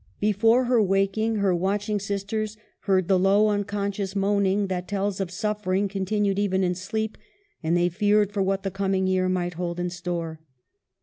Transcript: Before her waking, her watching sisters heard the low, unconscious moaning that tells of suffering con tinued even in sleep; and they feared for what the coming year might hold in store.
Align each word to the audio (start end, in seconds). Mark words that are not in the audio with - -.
Before 0.19 0.63
her 0.63 0.81
waking, 0.81 1.35
her 1.35 1.53
watching 1.53 1.99
sisters 1.99 2.57
heard 2.85 3.07
the 3.07 3.19
low, 3.19 3.49
unconscious 3.49 4.15
moaning 4.15 4.65
that 4.65 4.87
tells 4.87 5.19
of 5.19 5.29
suffering 5.29 5.87
con 5.87 6.05
tinued 6.05 6.39
even 6.39 6.63
in 6.63 6.73
sleep; 6.73 7.19
and 7.61 7.77
they 7.77 7.87
feared 7.87 8.31
for 8.31 8.41
what 8.41 8.63
the 8.63 8.71
coming 8.71 9.05
year 9.05 9.29
might 9.29 9.53
hold 9.53 9.79
in 9.79 9.91
store. 9.91 10.39